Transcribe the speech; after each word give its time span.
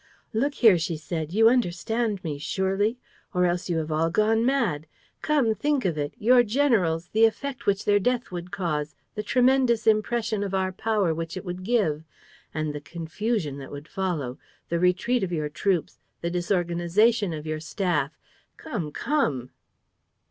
"Look 0.33 0.55
here," 0.55 0.79
she 0.79 0.97
said, 0.97 1.31
"you 1.31 1.47
understand 1.47 2.23
me, 2.23 2.39
surely? 2.39 2.97
Or 3.35 3.45
else 3.45 3.69
you 3.69 3.77
have 3.77 3.91
all 3.91 4.09
gone 4.09 4.43
mad! 4.43 4.87
Come, 5.21 5.53
think 5.53 5.85
of 5.85 5.95
it: 5.95 6.15
your 6.17 6.41
generals, 6.41 7.09
the 7.09 7.25
effect 7.25 7.67
which 7.67 7.85
their 7.85 7.99
death 7.99 8.31
would 8.31 8.49
cause, 8.49 8.95
the 9.13 9.21
tremendous 9.21 9.85
impression 9.85 10.43
of 10.43 10.55
our 10.55 10.71
power 10.71 11.13
which 11.13 11.37
it 11.37 11.45
would 11.45 11.61
give!... 11.63 12.03
And 12.51 12.73
the 12.73 12.81
confusion 12.81 13.59
that 13.59 13.71
would 13.71 13.87
follow! 13.87 14.39
The 14.69 14.79
retreat 14.79 15.21
of 15.21 15.31
your 15.31 15.49
troops! 15.49 15.99
The 16.21 16.31
disorganization 16.31 17.31
of 17.31 17.43
the 17.43 17.59
staff!... 17.61 18.17
Come, 18.57 18.91
come! 18.91 19.51